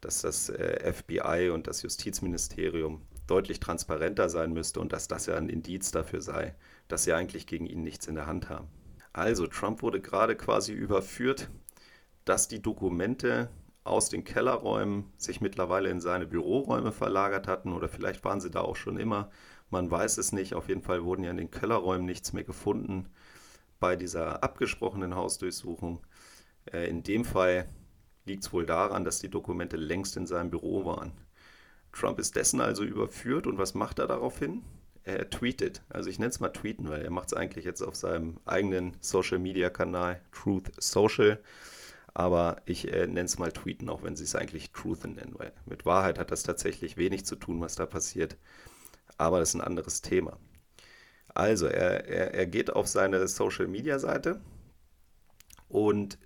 dass 0.00 0.22
das 0.22 0.48
äh, 0.48 0.92
FBI 0.92 1.50
und 1.50 1.66
das 1.66 1.82
Justizministerium 1.82 3.02
deutlich 3.26 3.60
transparenter 3.60 4.28
sein 4.28 4.52
müsste 4.52 4.80
und 4.80 4.92
dass 4.92 5.08
das 5.08 5.26
ja 5.26 5.36
ein 5.36 5.48
Indiz 5.48 5.90
dafür 5.90 6.20
sei, 6.20 6.54
dass 6.88 7.04
sie 7.04 7.12
eigentlich 7.12 7.46
gegen 7.46 7.66
ihn 7.66 7.82
nichts 7.82 8.06
in 8.06 8.14
der 8.14 8.26
Hand 8.26 8.48
haben. 8.48 8.68
Also, 9.12 9.46
Trump 9.46 9.82
wurde 9.82 10.00
gerade 10.00 10.36
quasi 10.36 10.72
überführt, 10.72 11.48
dass 12.24 12.48
die 12.48 12.60
Dokumente 12.60 13.48
aus 13.84 14.08
den 14.08 14.24
Kellerräumen 14.24 15.12
sich 15.18 15.40
mittlerweile 15.40 15.90
in 15.90 16.00
seine 16.00 16.26
Büroräume 16.26 16.90
verlagert 16.90 17.46
hatten 17.46 17.72
oder 17.72 17.88
vielleicht 17.88 18.24
waren 18.24 18.40
sie 18.40 18.50
da 18.50 18.60
auch 18.60 18.76
schon 18.76 18.98
immer. 18.98 19.30
Man 19.70 19.90
weiß 19.90 20.18
es 20.18 20.32
nicht. 20.32 20.54
Auf 20.54 20.68
jeden 20.68 20.82
Fall 20.82 21.04
wurden 21.04 21.22
ja 21.22 21.30
in 21.30 21.36
den 21.36 21.50
Kellerräumen 21.50 22.06
nichts 22.06 22.32
mehr 22.32 22.44
gefunden 22.44 23.08
bei 23.80 23.96
dieser 23.96 24.42
abgesprochenen 24.42 25.14
Hausdurchsuchung. 25.14 26.00
Äh, 26.72 26.88
in 26.88 27.02
dem 27.02 27.24
Fall 27.24 27.68
liegt 28.24 28.44
es 28.44 28.52
wohl 28.52 28.64
daran, 28.64 29.04
dass 29.04 29.18
die 29.18 29.28
Dokumente 29.28 29.76
längst 29.76 30.16
in 30.16 30.26
seinem 30.26 30.50
Büro 30.50 30.84
waren. 30.86 31.12
Trump 31.94 32.18
ist 32.18 32.36
dessen 32.36 32.60
also 32.60 32.84
überführt 32.84 33.46
und 33.46 33.58
was 33.58 33.74
macht 33.74 33.98
er 33.98 34.06
daraufhin? 34.06 34.62
Er 35.04 35.28
tweetet, 35.28 35.82
also 35.90 36.08
ich 36.08 36.18
nenne 36.18 36.30
es 36.30 36.40
mal 36.40 36.48
tweeten, 36.48 36.88
weil 36.88 37.02
er 37.02 37.10
macht 37.10 37.28
es 37.28 37.34
eigentlich 37.34 37.64
jetzt 37.64 37.82
auf 37.82 37.94
seinem 37.94 38.38
eigenen 38.46 38.96
Social-Media-Kanal 39.00 40.20
Truth 40.32 40.72
Social, 40.78 41.40
aber 42.14 42.62
ich 42.64 42.90
äh, 42.92 43.06
nenne 43.06 43.26
es 43.26 43.38
mal 43.38 43.52
tweeten, 43.52 43.88
auch 43.90 44.02
wenn 44.02 44.16
sie 44.16 44.24
es 44.24 44.34
eigentlich 44.34 44.72
Truthen 44.72 45.14
nennen, 45.14 45.34
weil 45.36 45.52
mit 45.66 45.84
Wahrheit 45.84 46.18
hat 46.18 46.30
das 46.30 46.42
tatsächlich 46.42 46.96
wenig 46.96 47.26
zu 47.26 47.36
tun, 47.36 47.60
was 47.60 47.74
da 47.74 47.84
passiert, 47.86 48.36
aber 49.18 49.40
das 49.40 49.50
ist 49.50 49.56
ein 49.56 49.60
anderes 49.60 50.00
Thema. 50.00 50.38
Also, 51.34 51.66
er, 51.66 52.06
er, 52.06 52.34
er 52.34 52.46
geht 52.46 52.70
auf 52.70 52.86
seine 52.86 53.26
Social-Media-Seite 53.26 54.40
und 55.68 56.18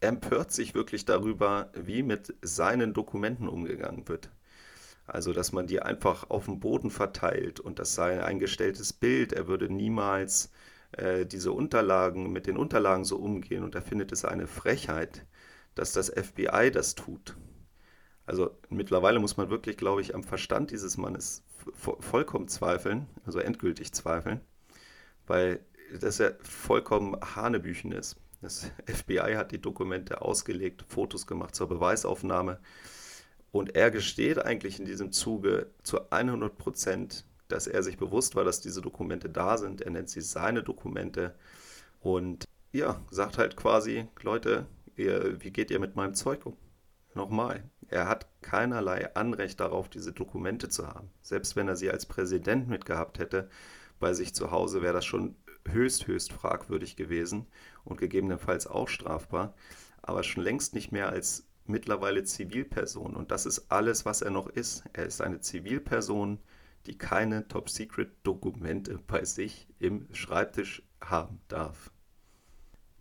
empört 0.00 0.52
sich 0.52 0.74
wirklich 0.74 1.04
darüber, 1.04 1.70
wie 1.74 2.04
mit 2.04 2.34
seinen 2.40 2.94
Dokumenten 2.94 3.48
umgegangen 3.48 4.08
wird. 4.08 4.30
Also, 5.08 5.32
dass 5.32 5.52
man 5.52 5.66
die 5.66 5.80
einfach 5.80 6.28
auf 6.28 6.44
dem 6.44 6.60
Boden 6.60 6.90
verteilt 6.90 7.60
und 7.60 7.78
das 7.78 7.94
sei 7.94 8.12
ein 8.12 8.20
eingestelltes 8.20 8.92
Bild. 8.92 9.32
Er 9.32 9.48
würde 9.48 9.72
niemals 9.72 10.52
äh, 10.92 11.24
diese 11.26 11.52
Unterlagen, 11.52 12.30
mit 12.30 12.46
den 12.46 12.58
Unterlagen 12.58 13.04
so 13.04 13.16
umgehen 13.16 13.64
und 13.64 13.74
er 13.74 13.82
findet 13.82 14.12
es 14.12 14.24
eine 14.24 14.46
Frechheit, 14.46 15.26
dass 15.74 15.92
das 15.92 16.10
FBI 16.10 16.70
das 16.70 16.94
tut. 16.94 17.36
Also 18.26 18.50
mittlerweile 18.68 19.18
muss 19.18 19.38
man 19.38 19.48
wirklich, 19.48 19.78
glaube 19.78 20.02
ich, 20.02 20.14
am 20.14 20.22
Verstand 20.22 20.70
dieses 20.70 20.98
Mannes 20.98 21.42
vollkommen 21.74 22.48
zweifeln, 22.48 23.06
also 23.24 23.38
endgültig 23.38 23.92
zweifeln, 23.94 24.42
weil 25.26 25.60
das 25.98 26.18
ja 26.18 26.32
vollkommen 26.42 27.16
Hanebüchen 27.34 27.92
ist. 27.92 28.16
Das 28.42 28.70
FBI 28.86 29.34
hat 29.36 29.52
die 29.52 29.60
Dokumente 29.60 30.20
ausgelegt, 30.20 30.84
Fotos 30.86 31.26
gemacht 31.26 31.54
zur 31.54 31.68
Beweisaufnahme. 31.68 32.60
Und 33.58 33.74
er 33.74 33.90
gesteht 33.90 34.38
eigentlich 34.38 34.78
in 34.78 34.84
diesem 34.84 35.10
Zuge 35.10 35.72
zu 35.82 36.12
100 36.12 36.56
Prozent, 36.56 37.24
dass 37.48 37.66
er 37.66 37.82
sich 37.82 37.96
bewusst 37.96 38.36
war, 38.36 38.44
dass 38.44 38.60
diese 38.60 38.80
Dokumente 38.80 39.28
da 39.28 39.58
sind. 39.58 39.80
Er 39.80 39.90
nennt 39.90 40.08
sie 40.08 40.20
seine 40.20 40.62
Dokumente 40.62 41.34
und 41.98 42.44
ja, 42.70 43.02
sagt 43.10 43.36
halt 43.36 43.56
quasi, 43.56 44.06
Leute, 44.22 44.66
ihr, 44.94 45.42
wie 45.42 45.50
geht 45.50 45.72
ihr 45.72 45.80
mit 45.80 45.96
meinem 45.96 46.14
Zeug 46.14 46.46
um? 46.46 46.56
Nochmal, 47.14 47.64
er 47.88 48.06
hat 48.06 48.28
keinerlei 48.42 49.12
Anrecht 49.16 49.58
darauf, 49.58 49.88
diese 49.88 50.12
Dokumente 50.12 50.68
zu 50.68 50.86
haben. 50.86 51.10
Selbst 51.20 51.56
wenn 51.56 51.66
er 51.66 51.74
sie 51.74 51.90
als 51.90 52.06
Präsident 52.06 52.68
mitgehabt 52.68 53.18
hätte, 53.18 53.50
bei 53.98 54.12
sich 54.12 54.36
zu 54.36 54.52
Hause 54.52 54.82
wäre 54.82 54.94
das 54.94 55.04
schon 55.04 55.34
höchst, 55.66 56.06
höchst 56.06 56.32
fragwürdig 56.32 56.94
gewesen 56.94 57.48
und 57.84 57.98
gegebenenfalls 57.98 58.68
auch 58.68 58.86
strafbar, 58.86 59.52
aber 60.00 60.22
schon 60.22 60.44
längst 60.44 60.74
nicht 60.74 60.92
mehr 60.92 61.08
als 61.08 61.47
mittlerweile 61.68 62.24
Zivilperson. 62.24 63.14
Und 63.14 63.30
das 63.30 63.46
ist 63.46 63.70
alles, 63.70 64.04
was 64.04 64.22
er 64.22 64.30
noch 64.30 64.48
ist. 64.48 64.84
Er 64.92 65.06
ist 65.06 65.20
eine 65.20 65.40
Zivilperson, 65.40 66.38
die 66.86 66.96
keine 66.96 67.46
Top-Secret-Dokumente 67.48 68.98
bei 69.06 69.24
sich 69.24 69.68
im 69.78 70.08
Schreibtisch 70.12 70.82
haben 71.00 71.40
darf. 71.48 71.90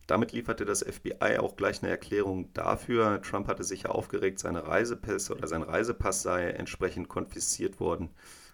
Damit 0.08 0.32
lieferte 0.32 0.64
das 0.64 0.84
FBI 0.84 1.38
auch 1.38 1.58
gleich 1.58 1.84
eine 1.84 1.92
Erklärung 1.92 2.54
dafür. 2.54 3.22
Trump 3.22 3.48
hatte 3.48 3.66
sich 3.66 3.84
ja 3.84 3.90
aufgeregt, 3.90 4.40
seine 4.40 4.66
Reisepässe 4.66 5.36
oder 5.36 5.48
sein 5.48 5.64
Reisepass 5.64 6.22
sei 6.22 6.50
entsprechend 6.52 7.10
konfisziert 7.10 7.82
worden. 7.82 8.10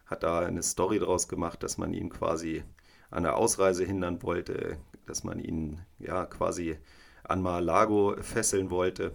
Hat 0.08 0.24
da 0.24 0.40
eine 0.40 0.64
Story 0.64 0.98
draus 0.98 1.28
gemacht, 1.28 1.62
dass 1.62 1.78
man 1.78 1.94
ihn 1.94 2.10
quasi 2.10 2.64
an 3.12 3.24
der 3.24 3.38
Ausreise 3.38 3.86
hindern 3.86 4.24
wollte, 4.24 4.78
dass 5.06 5.24
man 5.24 5.40
ihn 5.40 5.80
ja 6.00 6.26
quasi 6.26 6.78
an 7.24 7.44
Mar-a-Lago 7.44 8.16
fesseln 8.22 8.72
wollte. 8.72 9.12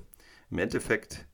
Im 0.51 0.59
Endeffekt 0.59 1.27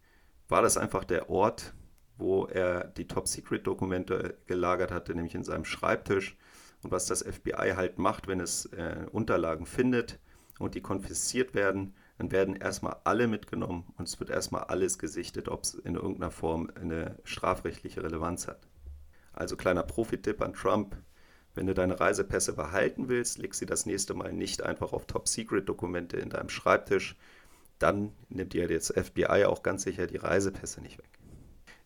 war 0.48 0.62
das 0.62 0.76
einfach 0.76 1.04
der 1.04 1.30
Ort, 1.30 1.74
wo 2.16 2.46
er 2.46 2.84
die 2.84 3.08
Top-Secret-Dokumente 3.08 4.38
gelagert 4.46 4.92
hatte, 4.92 5.14
nämlich 5.14 5.34
in 5.34 5.44
seinem 5.44 5.64
Schreibtisch. 5.64 6.36
Und 6.82 6.90
was 6.90 7.06
das 7.06 7.22
FBI 7.22 7.72
halt 7.76 7.98
macht, 7.98 8.28
wenn 8.28 8.40
es 8.40 8.66
äh, 8.66 9.06
Unterlagen 9.10 9.66
findet 9.66 10.18
und 10.58 10.74
die 10.74 10.82
konfisziert 10.82 11.54
werden, 11.54 11.94
dann 12.18 12.30
werden 12.30 12.56
erstmal 12.56 12.96
alle 13.04 13.26
mitgenommen 13.26 13.92
und 13.96 14.06
es 14.06 14.20
wird 14.20 14.30
erstmal 14.30 14.64
alles 14.64 14.98
gesichtet, 14.98 15.48
ob 15.48 15.64
es 15.64 15.74
in 15.74 15.96
irgendeiner 15.96 16.30
Form 16.30 16.70
eine 16.80 17.18
strafrechtliche 17.24 18.02
Relevanz 18.02 18.46
hat. 18.46 18.68
Also 19.32 19.56
kleiner 19.56 19.82
Profi-Tipp 19.82 20.40
an 20.42 20.52
Trump, 20.52 20.96
wenn 21.54 21.66
du 21.66 21.74
deine 21.74 21.98
Reisepässe 21.98 22.52
behalten 22.52 23.08
willst, 23.08 23.38
leg 23.38 23.54
sie 23.54 23.66
das 23.66 23.86
nächste 23.86 24.14
Mal 24.14 24.32
nicht 24.32 24.62
einfach 24.62 24.92
auf 24.92 25.06
Top-Secret-Dokumente 25.06 26.16
in 26.16 26.30
deinem 26.30 26.48
Schreibtisch. 26.48 27.16
Dann 27.84 28.12
nimmt 28.30 28.54
dir 28.54 28.66
das 28.66 28.88
FBI 28.96 29.44
auch 29.44 29.62
ganz 29.62 29.82
sicher 29.82 30.06
die 30.06 30.16
Reisepässe 30.16 30.80
nicht 30.80 30.96
weg. 30.96 31.10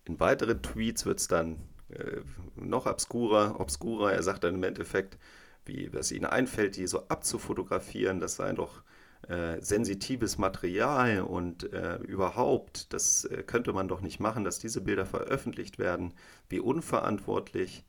In 0.04 0.20
weiteren 0.20 0.62
Tweets 0.62 1.06
wird 1.06 1.18
es 1.18 1.26
dann 1.26 1.56
äh, 1.88 2.20
noch 2.54 2.86
obskurer, 2.86 3.58
obskurer. 3.58 4.12
Er 4.12 4.22
sagt 4.22 4.44
dann 4.44 4.54
im 4.54 4.62
Endeffekt, 4.62 5.18
wie 5.64 5.90
es 5.92 6.12
ihnen 6.12 6.26
einfällt, 6.26 6.76
die 6.76 6.86
so 6.86 7.08
abzufotografieren. 7.08 8.20
Das 8.20 8.36
sei 8.36 8.52
doch 8.52 8.84
äh, 9.26 9.60
sensitives 9.60 10.38
Material 10.38 11.22
und 11.22 11.72
äh, 11.72 11.96
überhaupt, 11.96 12.92
das 12.92 13.24
äh, 13.24 13.42
könnte 13.42 13.72
man 13.72 13.88
doch 13.88 14.00
nicht 14.00 14.20
machen, 14.20 14.44
dass 14.44 14.60
diese 14.60 14.80
Bilder 14.80 15.04
veröffentlicht 15.04 15.80
werden. 15.80 16.14
Wie 16.48 16.60
unverantwortlich. 16.60 17.84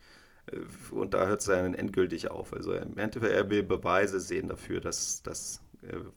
Äh, 0.47 0.61
und 0.95 1.13
da 1.13 1.27
hört 1.27 1.41
es 1.41 1.45
dann 1.45 1.75
endgültig 1.75 2.31
auf. 2.31 2.53
Also 2.53 2.73
im 2.73 2.97
Endeffekt, 2.97 3.33
er 3.33 3.51
will 3.51 3.61
Beweise 3.61 4.19
sehen 4.19 4.47
dafür, 4.47 4.81
dass 4.81 5.21
das, 5.21 5.61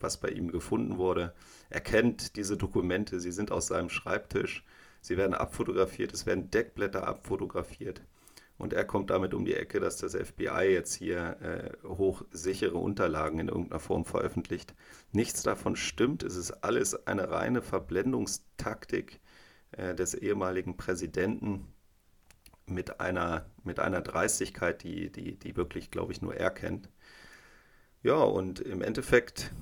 was 0.00 0.18
bei 0.18 0.28
ihm 0.28 0.50
gefunden 0.50 0.98
wurde. 0.98 1.34
Er 1.70 1.80
kennt 1.80 2.36
diese 2.36 2.56
Dokumente, 2.56 3.20
sie 3.20 3.32
sind 3.32 3.52
aus 3.52 3.68
seinem 3.68 3.88
Schreibtisch, 3.88 4.64
sie 5.00 5.16
werden 5.16 5.34
abfotografiert, 5.34 6.12
es 6.12 6.26
werden 6.26 6.50
Deckblätter 6.50 7.06
abfotografiert. 7.06 8.02
Und 8.58 8.72
er 8.72 8.84
kommt 8.84 9.10
damit 9.10 9.34
um 9.34 9.44
die 9.44 9.54
Ecke, 9.54 9.80
dass 9.80 9.96
das 9.96 10.14
FBI 10.14 10.70
jetzt 10.70 10.94
hier 10.94 11.36
äh, 11.40 11.86
hochsichere 11.86 12.78
Unterlagen 12.78 13.40
in 13.40 13.48
irgendeiner 13.48 13.80
Form 13.80 14.04
veröffentlicht. 14.04 14.74
Nichts 15.10 15.42
davon 15.42 15.74
stimmt. 15.74 16.22
Es 16.22 16.36
ist 16.36 16.52
alles 16.62 17.06
eine 17.08 17.30
reine 17.30 17.60
Verblendungstaktik 17.60 19.20
äh, 19.72 19.96
des 19.96 20.14
ehemaligen 20.14 20.76
Präsidenten 20.76 21.66
mit 22.66 23.00
einer, 23.00 23.46
mit 23.64 23.80
einer 23.80 24.00
Dreistigkeit, 24.00 24.82
die, 24.84 25.10
die, 25.10 25.36
die 25.38 25.56
wirklich, 25.56 25.90
glaube 25.90 26.12
ich, 26.12 26.22
nur 26.22 26.36
er 26.36 26.50
kennt. 26.50 26.88
Ja, 28.02 28.16
und 28.16 28.58
im 28.60 28.82
Endeffekt 28.82 29.52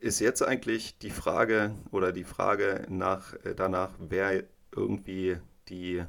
ist 0.00 0.20
jetzt 0.20 0.42
eigentlich 0.42 0.98
die 0.98 1.10
Frage 1.10 1.74
oder 1.90 2.12
die 2.12 2.24
Frage 2.24 2.86
nach, 2.90 3.34
äh, 3.44 3.54
danach, 3.54 3.90
wer 3.98 4.44
irgendwie 4.74 5.38
die 5.68 6.04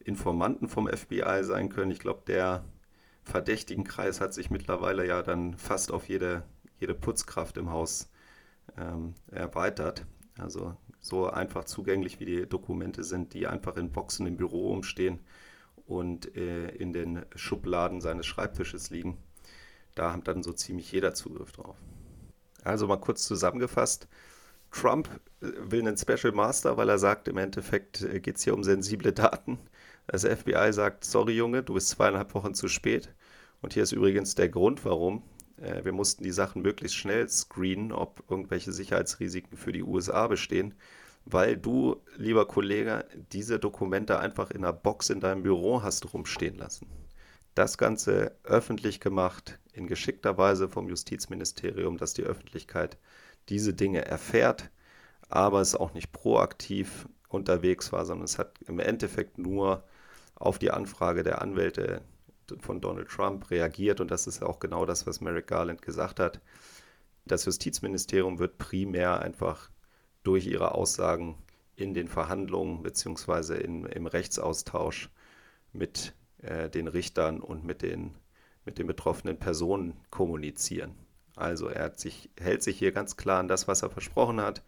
Informanten 0.00 0.68
vom 0.68 0.86
FBI 0.88 1.42
sein 1.44 1.70
können. 1.70 1.90
Ich 1.90 1.98
glaube, 2.00 2.22
der 2.26 2.64
verdächtigen 3.24 3.84
Kreis 3.84 4.20
hat 4.20 4.34
sich 4.34 4.50
mittlerweile 4.50 5.06
ja 5.06 5.22
dann 5.22 5.56
fast 5.56 5.90
auf 5.92 6.08
jede, 6.08 6.42
jede 6.78 6.94
Putzkraft 6.94 7.56
im 7.56 7.70
Haus 7.70 8.10
ähm, 8.76 9.14
erweitert. 9.30 10.04
Also 10.38 10.76
so 11.00 11.30
einfach 11.30 11.64
zugänglich 11.64 12.20
wie 12.20 12.26
die 12.26 12.46
Dokumente 12.46 13.02
sind, 13.04 13.32
die 13.34 13.46
einfach 13.46 13.76
in 13.76 13.92
Boxen 13.92 14.26
im 14.26 14.36
Büro 14.36 14.72
umstehen 14.72 15.20
und 15.86 16.36
äh, 16.36 16.68
in 16.68 16.92
den 16.92 17.24
Schubladen 17.34 18.02
seines 18.02 18.26
Schreibtisches 18.26 18.90
liegen. 18.90 19.16
Da 19.94 20.12
hat 20.12 20.28
dann 20.28 20.42
so 20.42 20.52
ziemlich 20.52 20.90
jeder 20.92 21.14
Zugriff 21.14 21.52
drauf. 21.52 21.76
Also 22.62 22.86
mal 22.86 22.96
kurz 22.96 23.24
zusammengefasst. 23.24 24.08
Trump 24.70 25.08
äh, 25.40 25.46
will 25.58 25.80
einen 25.80 25.96
Special 25.96 26.32
Master, 26.32 26.76
weil 26.76 26.88
er 26.88 26.98
sagt, 26.98 27.28
im 27.28 27.36
Endeffekt 27.36 28.02
äh, 28.02 28.20
geht 28.20 28.36
es 28.36 28.44
hier 28.44 28.54
um 28.54 28.64
sensible 28.64 29.12
Daten. 29.12 29.58
Das 30.06 30.24
FBI 30.24 30.72
sagt, 30.72 31.04
sorry 31.04 31.36
Junge, 31.36 31.62
du 31.62 31.74
bist 31.74 31.88
zweieinhalb 31.90 32.34
Wochen 32.34 32.54
zu 32.54 32.68
spät. 32.68 33.14
Und 33.62 33.72
hier 33.72 33.82
ist 33.82 33.92
übrigens 33.92 34.34
der 34.34 34.48
Grund, 34.48 34.84
warum. 34.84 35.22
Äh, 35.56 35.84
wir 35.84 35.92
mussten 35.92 36.24
die 36.24 36.32
Sachen 36.32 36.62
möglichst 36.62 36.96
schnell 36.96 37.28
screenen, 37.28 37.92
ob 37.92 38.24
irgendwelche 38.28 38.72
Sicherheitsrisiken 38.72 39.56
für 39.56 39.72
die 39.72 39.82
USA 39.82 40.26
bestehen, 40.26 40.74
weil 41.24 41.56
du, 41.56 41.96
lieber 42.16 42.46
Kollege, 42.46 43.06
diese 43.32 43.58
Dokumente 43.58 44.18
einfach 44.18 44.50
in 44.50 44.64
einer 44.64 44.72
Box 44.72 45.10
in 45.10 45.20
deinem 45.20 45.42
Büro 45.42 45.82
hast 45.82 46.12
rumstehen 46.12 46.56
lassen. 46.56 46.86
Das 47.54 47.78
Ganze 47.78 48.36
öffentlich 48.42 49.00
gemacht, 49.00 49.58
in 49.74 49.86
geschickter 49.86 50.38
Weise 50.38 50.68
vom 50.68 50.88
Justizministerium, 50.88 51.98
dass 51.98 52.14
die 52.14 52.22
Öffentlichkeit 52.22 52.96
diese 53.48 53.74
Dinge 53.74 54.04
erfährt, 54.04 54.70
aber 55.28 55.60
es 55.60 55.74
auch 55.74 55.94
nicht 55.94 56.12
proaktiv 56.12 57.08
unterwegs 57.28 57.92
war, 57.92 58.06
sondern 58.06 58.24
es 58.24 58.38
hat 58.38 58.58
im 58.66 58.78
Endeffekt 58.78 59.38
nur 59.38 59.84
auf 60.36 60.58
die 60.58 60.70
Anfrage 60.70 61.22
der 61.22 61.42
Anwälte 61.42 62.02
von 62.60 62.80
Donald 62.80 63.08
Trump 63.08 63.50
reagiert 63.50 64.00
und 64.00 64.10
das 64.10 64.26
ist 64.26 64.42
auch 64.42 64.60
genau 64.60 64.86
das, 64.86 65.06
was 65.06 65.20
Merrick 65.20 65.46
Garland 65.46 65.82
gesagt 65.82 66.20
hat. 66.20 66.40
Das 67.24 67.44
Justizministerium 67.46 68.38
wird 68.38 68.58
primär 68.58 69.20
einfach 69.20 69.70
durch 70.22 70.46
ihre 70.46 70.72
Aussagen 70.72 71.36
in 71.76 71.94
den 71.94 72.08
Verhandlungen 72.08 72.82
bzw. 72.82 73.56
im 73.60 74.06
Rechtsaustausch 74.06 75.10
mit 75.72 76.14
äh, 76.42 76.70
den 76.70 76.88
Richtern 76.88 77.40
und 77.40 77.64
mit 77.64 77.82
den, 77.82 78.14
mit 78.64 78.78
den 78.78 78.86
betroffenen 78.86 79.38
Personen 79.38 79.94
kommunizieren. 80.10 80.94
Also 81.36 81.68
er 81.68 81.92
sich, 81.96 82.30
hält 82.40 82.62
sich 82.62 82.78
hier 82.78 82.92
ganz 82.92 83.16
klar 83.16 83.40
an 83.40 83.48
das, 83.48 83.68
was 83.68 83.82
er 83.82 83.90
versprochen 83.90 84.40
hat. 84.40 84.62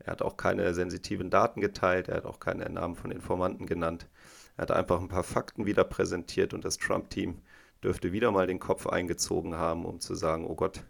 Er 0.00 0.12
hat 0.12 0.22
auch 0.22 0.36
keine 0.36 0.74
sensitiven 0.74 1.30
Daten 1.30 1.60
geteilt, 1.60 2.08
er 2.08 2.16
hat 2.16 2.24
auch 2.24 2.40
keine 2.40 2.68
Namen 2.68 2.96
von 2.96 3.12
Informanten 3.12 3.66
genannt. 3.66 4.08
Er 4.56 4.62
hat 4.62 4.72
einfach 4.72 5.00
ein 5.00 5.08
paar 5.08 5.22
Fakten 5.22 5.64
wieder 5.64 5.84
präsentiert 5.84 6.54
und 6.54 6.64
das 6.64 6.78
Trump-Team 6.78 7.40
dürfte 7.82 8.12
wieder 8.12 8.30
mal 8.30 8.46
den 8.46 8.58
Kopf 8.58 8.86
eingezogen 8.86 9.54
haben, 9.54 9.84
um 9.84 10.00
zu 10.00 10.14
sagen, 10.14 10.46
oh 10.46 10.54
Gott, 10.54 10.82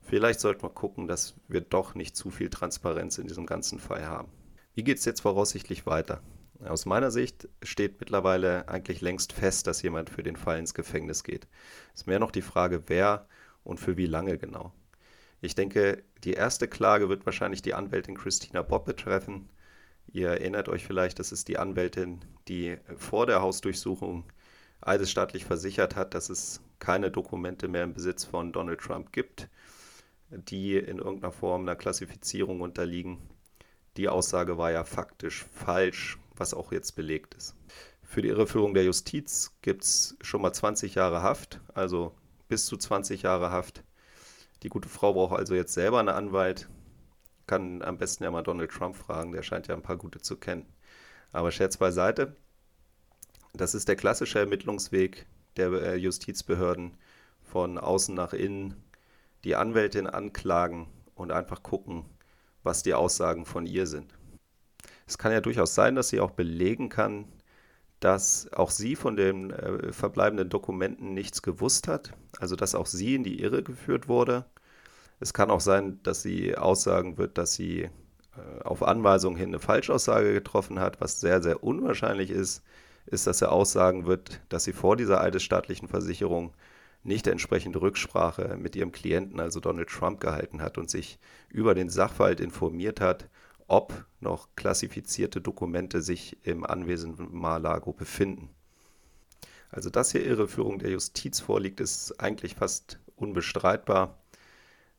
vielleicht 0.00 0.40
sollten 0.40 0.62
wir 0.62 0.70
gucken, 0.70 1.08
dass 1.08 1.34
wir 1.48 1.60
doch 1.60 1.94
nicht 1.94 2.16
zu 2.16 2.30
viel 2.30 2.50
Transparenz 2.50 3.18
in 3.18 3.26
diesem 3.26 3.46
ganzen 3.46 3.78
Fall 3.78 4.06
haben. 4.06 4.28
Wie 4.74 4.84
geht 4.84 4.98
es 4.98 5.04
jetzt 5.04 5.20
voraussichtlich 5.20 5.86
weiter? 5.86 6.22
Aus 6.66 6.86
meiner 6.86 7.10
Sicht 7.10 7.48
steht 7.62 7.98
mittlerweile 8.00 8.68
eigentlich 8.68 9.00
längst 9.00 9.32
fest, 9.32 9.66
dass 9.66 9.82
jemand 9.82 10.10
für 10.10 10.22
den 10.22 10.36
Fall 10.36 10.58
ins 10.58 10.74
Gefängnis 10.74 11.24
geht. 11.24 11.48
Es 11.94 12.02
ist 12.02 12.06
mehr 12.06 12.18
noch 12.18 12.30
die 12.30 12.42
Frage, 12.42 12.84
wer 12.86 13.26
und 13.64 13.80
für 13.80 13.96
wie 13.96 14.06
lange 14.06 14.38
genau. 14.38 14.72
Ich 15.40 15.54
denke, 15.56 16.04
die 16.22 16.34
erste 16.34 16.68
Klage 16.68 17.08
wird 17.08 17.26
wahrscheinlich 17.26 17.62
die 17.62 17.74
Anwältin 17.74 18.16
Christina 18.16 18.62
Bob 18.62 18.84
betreffen. 18.84 19.48
Ihr 20.12 20.28
erinnert 20.28 20.68
euch 20.68 20.86
vielleicht, 20.86 21.18
das 21.18 21.32
ist 21.32 21.48
die 21.48 21.58
Anwältin, 21.58 22.20
die 22.46 22.78
vor 22.96 23.26
der 23.26 23.42
Hausdurchsuchung 23.42 24.24
eidesstaatlich 24.80 25.44
versichert 25.44 25.96
hat, 25.96 26.14
dass 26.14 26.28
es 26.28 26.60
keine 26.78 27.10
Dokumente 27.10 27.66
mehr 27.66 27.84
im 27.84 27.94
Besitz 27.94 28.24
von 28.24 28.52
Donald 28.52 28.80
Trump 28.80 29.12
gibt, 29.12 29.48
die 30.30 30.76
in 30.76 30.98
irgendeiner 30.98 31.32
Form 31.32 31.62
einer 31.62 31.76
Klassifizierung 31.76 32.60
unterliegen. 32.60 33.18
Die 33.96 34.08
Aussage 34.08 34.58
war 34.58 34.70
ja 34.70 34.84
faktisch 34.84 35.44
falsch, 35.44 36.18
was 36.36 36.54
auch 36.54 36.72
jetzt 36.72 36.92
belegt 36.92 37.34
ist. 37.34 37.54
Für 38.02 38.22
die 38.22 38.28
Irreführung 38.28 38.74
der 38.74 38.84
Justiz 38.84 39.56
gibt 39.62 39.84
es 39.84 40.16
schon 40.20 40.42
mal 40.42 40.52
20 40.52 40.94
Jahre 40.94 41.22
Haft, 41.22 41.60
also 41.74 42.14
bis 42.48 42.66
zu 42.66 42.76
20 42.76 43.22
Jahre 43.22 43.50
Haft. 43.50 43.84
Die 44.62 44.68
gute 44.68 44.88
Frau 44.88 45.14
braucht 45.14 45.38
also 45.38 45.54
jetzt 45.54 45.72
selber 45.72 45.98
einen 45.98 46.10
Anwalt. 46.10 46.68
Kann 47.46 47.82
am 47.82 47.98
besten 47.98 48.24
ja 48.24 48.30
mal 48.30 48.42
Donald 48.42 48.70
Trump 48.70 48.96
fragen, 48.96 49.32
der 49.32 49.42
scheint 49.42 49.66
ja 49.66 49.74
ein 49.74 49.82
paar 49.82 49.96
gute 49.96 50.20
zu 50.20 50.36
kennen. 50.36 50.66
Aber 51.32 51.50
Scherz 51.50 51.76
beiseite. 51.76 52.36
Das 53.54 53.74
ist 53.74 53.88
der 53.88 53.96
klassische 53.96 54.38
Ermittlungsweg 54.38 55.26
der 55.56 55.72
äh, 55.72 55.96
Justizbehörden 55.96 56.96
von 57.42 57.78
außen 57.78 58.14
nach 58.14 58.32
innen. 58.32 58.82
Die 59.44 59.56
Anwältin 59.56 60.06
anklagen 60.06 60.88
und 61.14 61.32
einfach 61.32 61.62
gucken, 61.62 62.04
was 62.62 62.82
die 62.82 62.94
Aussagen 62.94 63.44
von 63.44 63.66
ihr 63.66 63.86
sind. 63.86 64.14
Es 65.06 65.18
kann 65.18 65.32
ja 65.32 65.40
durchaus 65.40 65.74
sein, 65.74 65.94
dass 65.94 66.08
sie 66.08 66.20
auch 66.20 66.30
belegen 66.30 66.88
kann, 66.88 67.26
dass 68.00 68.52
auch 68.52 68.70
sie 68.70 68.96
von 68.96 69.16
den 69.16 69.50
äh, 69.50 69.92
verbleibenden 69.92 70.48
Dokumenten 70.48 71.14
nichts 71.14 71.42
gewusst 71.42 71.86
hat, 71.88 72.12
also 72.40 72.56
dass 72.56 72.74
auch 72.74 72.86
sie 72.86 73.14
in 73.14 73.22
die 73.24 73.40
Irre 73.40 73.62
geführt 73.62 74.08
wurde. 74.08 74.44
Es 75.20 75.32
kann 75.32 75.50
auch 75.50 75.60
sein, 75.60 76.00
dass 76.02 76.22
sie 76.22 76.56
aussagen 76.56 77.16
wird, 77.16 77.38
dass 77.38 77.54
sie 77.54 77.82
äh, 77.82 77.90
auf 78.64 78.82
Anweisung 78.82 79.36
hin 79.36 79.50
eine 79.50 79.60
Falschaussage 79.60 80.32
getroffen 80.32 80.80
hat, 80.80 81.00
was 81.00 81.20
sehr, 81.20 81.42
sehr 81.42 81.62
unwahrscheinlich 81.62 82.30
ist, 82.30 82.62
ist, 83.06 83.26
dass 83.26 83.40
er 83.40 83.52
aussagen 83.52 84.06
wird, 84.06 84.40
dass 84.48 84.64
sie 84.64 84.72
vor 84.72 84.96
dieser 84.96 85.20
eidesstaatlichen 85.20 85.88
Versicherung 85.88 86.54
nicht 87.04 87.26
entsprechende 87.26 87.80
Rücksprache 87.80 88.56
mit 88.58 88.76
ihrem 88.76 88.92
Klienten, 88.92 89.40
also 89.40 89.60
Donald 89.60 89.88
Trump, 89.88 90.20
gehalten 90.20 90.60
hat 90.60 90.78
und 90.78 90.90
sich 90.90 91.18
über 91.50 91.74
den 91.74 91.88
Sachverhalt 91.88 92.40
informiert 92.40 93.00
hat 93.00 93.28
ob 93.68 94.04
noch 94.20 94.48
klassifizierte 94.56 95.40
Dokumente 95.40 96.02
sich 96.02 96.36
im 96.42 96.64
Anwesen 96.64 97.16
Mar-Lago 97.30 97.92
befinden. 97.92 98.50
Also 99.70 99.88
dass 99.90 100.12
hier 100.12 100.24
Irreführung 100.24 100.78
der 100.78 100.90
Justiz 100.90 101.40
vorliegt, 101.40 101.80
ist 101.80 102.20
eigentlich 102.20 102.54
fast 102.54 102.98
unbestreitbar. 103.16 104.18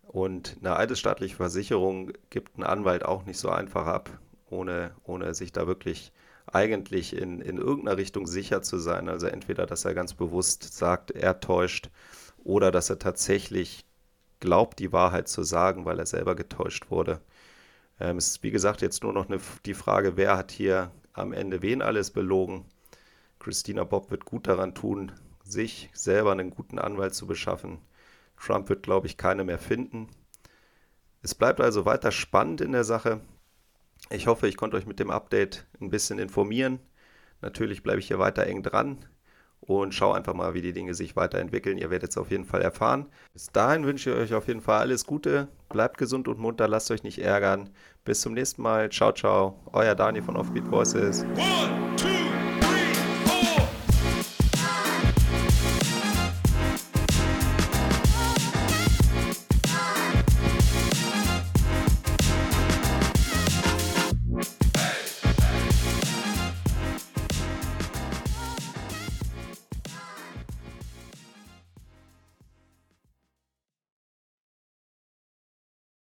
Und 0.02 0.58
eine 0.60 0.76
eidesstaatliche 0.76 1.36
Versicherung 1.36 2.12
gibt 2.30 2.58
ein 2.58 2.64
Anwalt 2.64 3.06
auch 3.06 3.26
nicht 3.26 3.38
so 3.38 3.50
einfach 3.50 3.86
ab, 3.86 4.10
ohne, 4.50 4.92
ohne 5.04 5.34
sich 5.34 5.52
da 5.52 5.68
wirklich 5.68 6.12
eigentlich 6.46 7.16
in, 7.16 7.40
in 7.40 7.58
irgendeiner 7.58 7.98
Richtung 7.98 8.28
sicher 8.28 8.62
zu 8.62 8.78
sein. 8.78 9.10
Also 9.10 9.28
entweder, 9.28 9.66
dass 9.66 9.86
er 9.86 9.94
ganz 9.94 10.14
bewusst 10.14 10.74
sagt, 10.74 11.12
er 11.12 11.40
täuscht, 11.40 11.90
oder 12.44 12.72
dass 12.72 12.90
er 12.90 13.00
tatsächlich 13.00 13.86
glaubt, 14.40 14.80
die 14.80 14.92
Wahrheit 14.92 15.28
zu 15.28 15.44
sagen, 15.44 15.86
weil 15.86 16.00
er 16.00 16.06
selber 16.06 16.36
getäuscht 16.36 16.92
wurde. 16.92 17.22
Ähm, 18.00 18.18
es 18.18 18.28
ist 18.28 18.44
wie 18.44 18.52
gesagt 18.52 18.82
jetzt 18.82 19.04
nur 19.04 19.14
noch 19.14 19.28
eine, 19.28 19.40
die 19.66 19.74
Frage, 19.74 20.18
wer 20.18 20.38
hat 20.38 20.52
hier 20.52 20.92
am 21.14 21.34
Ende 21.34 21.62
wen 21.62 21.82
alles 21.82 22.12
belogen. 22.12 22.66
Christina 23.40 23.84
Bob 23.84 24.10
wird 24.12 24.26
gut 24.26 24.48
daran 24.48 24.74
tun, 24.74 25.12
sich 25.44 25.90
selber 25.94 26.32
einen 26.32 26.50
guten 26.50 26.80
Anwalt 26.80 27.14
zu 27.14 27.28
beschaffen. 27.28 27.80
Trump 28.38 28.70
wird, 28.70 28.84
glaube 28.84 29.08
ich, 29.08 29.18
keine 29.18 29.44
mehr 29.44 29.60
finden. 29.60 30.08
Es 31.22 31.36
bleibt 31.36 31.62
also 31.62 31.86
weiter 31.86 32.12
spannend 32.12 32.62
in 32.62 32.72
der 32.72 32.84
Sache. 32.84 33.22
Ich 34.10 34.28
hoffe, 34.28 34.48
ich 34.48 34.58
konnte 34.58 34.76
euch 34.76 34.86
mit 34.86 35.00
dem 35.00 35.12
Update 35.12 35.66
ein 35.80 35.90
bisschen 35.90 36.20
informieren. 36.20 36.80
Natürlich 37.42 37.84
bleibe 37.84 38.00
ich 38.00 38.08
hier 38.08 38.20
weiter 38.20 38.46
eng 38.46 38.64
dran 38.64 39.06
und 39.66 39.94
schau 39.94 40.12
einfach 40.12 40.34
mal, 40.34 40.54
wie 40.54 40.62
die 40.62 40.74
Dinge 40.74 40.94
sich 40.94 41.16
weiterentwickeln. 41.16 41.78
Ihr 41.78 41.90
werdet 41.90 42.12
es 42.12 42.18
auf 42.18 42.32
jeden 42.32 42.46
Fall 42.46 42.62
erfahren. 42.62 43.08
Bis 43.34 43.48
dahin 43.48 43.86
wünsche 43.86 44.12
ich 44.12 44.18
euch 44.18 44.34
auf 44.34 44.48
jeden 44.48 44.62
Fall 44.62 44.80
alles 44.80 45.06
Gute. 45.06 45.48
Bleibt 45.70 45.98
gesund 45.98 46.28
und 46.28 46.40
munter, 46.40 46.68
lasst 46.68 46.92
euch 46.92 47.04
nicht 47.04 47.20
ärgern. 47.20 47.70
Bis 48.06 48.22
zum 48.22 48.34
nächsten 48.34 48.62
Mal. 48.62 48.90
Ciao, 48.90 49.12
ciao. 49.12 49.60
Euer 49.72 49.96
Dani 49.96 50.22
von 50.22 50.36
Offbeat 50.36 50.68
Voices. 50.70 51.24
One, 51.36 51.96
two. 51.96 52.13